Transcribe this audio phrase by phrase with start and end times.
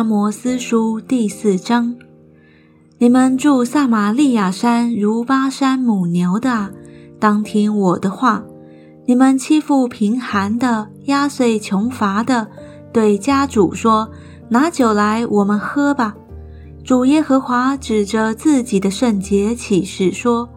[0.00, 1.94] 阿摩斯书第四章：
[2.96, 6.72] 你们住撒玛利亚山如巴山母牛的，
[7.18, 8.42] 当听我的话。
[9.04, 12.48] 你们欺负贫寒的，压碎穷乏的，
[12.94, 14.10] 对家主说
[14.48, 16.16] ：“拿酒来，我们喝吧。”
[16.82, 20.48] 主耶和华指着自己的圣洁启示说：“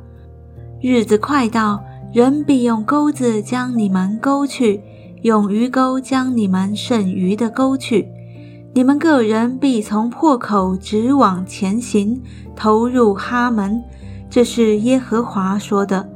[0.82, 4.80] 日子快到，人必用钩子将你们勾去，
[5.24, 8.08] 用鱼钩将你们剩余的勾去。”
[8.76, 12.20] 你们个人必从破口直往前行，
[12.56, 13.80] 投入哈门。
[14.32, 16.10] 这是耶和华说的。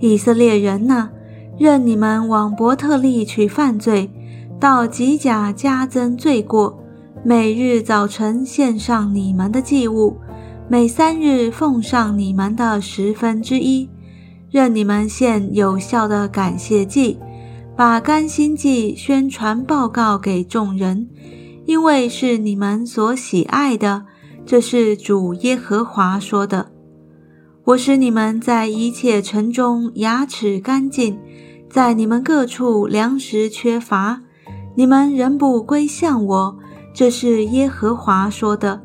[0.00, 1.08] 以色列人呐，
[1.56, 4.10] 任你们往伯特利去犯罪，
[4.58, 6.76] 到吉甲加增罪过。
[7.22, 10.16] 每日早晨献上你们的祭物，
[10.68, 13.88] 每三日奉上你们的十分之一。
[14.50, 17.16] 任你们献有效的感谢祭，
[17.76, 21.08] 把甘心祭宣传报告给众人。
[21.66, 24.04] 因为是你们所喜爱的，
[24.44, 26.70] 这是主耶和华说的。
[27.64, 31.18] 我使你们在一切城中牙齿干净，
[31.68, 34.22] 在你们各处粮食缺乏，
[34.74, 36.58] 你们仍不归向我，
[36.92, 38.80] 这是耶和华说的。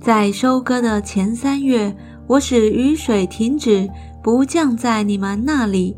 [0.00, 1.94] 在收割的前三月，
[2.26, 3.88] 我使雨水停止，
[4.22, 5.94] 不降在你们那里；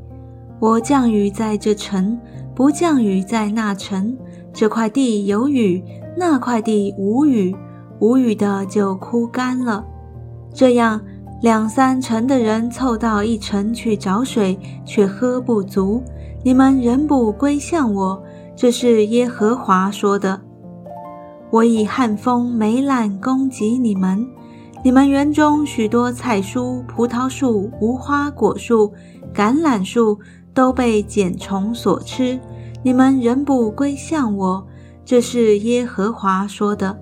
[0.59, 2.19] 我降雨在这城，
[2.55, 4.17] 不降雨在那城。
[4.53, 5.81] 这块地有雨。
[6.19, 7.55] 那块地无雨，
[8.01, 9.85] 无雨的就枯干了。
[10.53, 11.01] 这样，
[11.43, 16.03] 两三成的人凑到一城去找水，却喝不足。
[16.43, 18.21] 你们仍不归向我，
[18.57, 20.41] 这是耶和华说的。
[21.51, 24.27] 我以旱风、梅烂攻击你们，
[24.83, 28.93] 你们园中许多菜蔬、葡萄树、无花果树、
[29.33, 30.19] 橄榄树
[30.53, 32.39] 都被茧虫所吃。
[32.83, 34.67] 你们仍不归向我。
[35.09, 37.01] 这是耶和华说的：“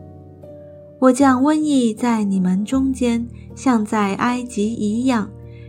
[1.01, 5.29] 我将瘟疫在你们中间，像在埃及一样，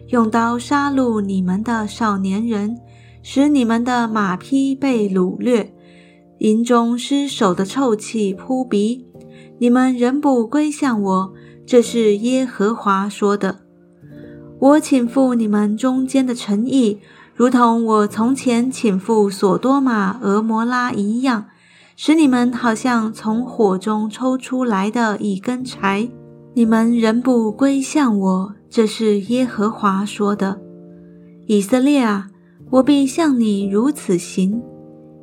[0.09, 2.77] 用刀杀戮你们的少年人，
[3.23, 5.73] 使你们的马匹被掳掠，
[6.37, 9.07] 营中尸首的臭气扑鼻。
[9.57, 11.33] 你们仍不归向我。”
[11.65, 13.61] 这是耶和华说的
[14.61, 16.99] ：“我请赴你们中间的诚意，
[17.33, 21.45] 如同我从前请赴所多玛、俄摩拉一样。”
[21.99, 26.07] 使你们好像从火中抽出来的一根柴，
[26.53, 28.53] 你们仍不归向我。
[28.69, 30.61] 这是耶和华说的。
[31.47, 32.27] 以色列啊，
[32.69, 34.61] 我必向你如此行。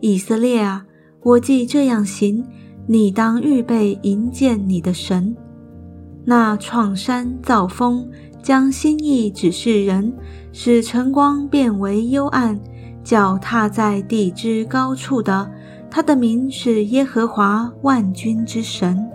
[0.01, 0.85] 以色列啊，
[1.23, 2.45] 我既这样行，
[2.89, 5.33] 你当预备迎接你的神。
[6.25, 8.05] 那创山造风，
[8.43, 10.13] 将心意指示人，
[10.51, 12.59] 使晨光变为幽暗，
[13.05, 15.49] 脚踏在地之高处的。
[15.95, 19.14] 他的名是耶和华万军之神。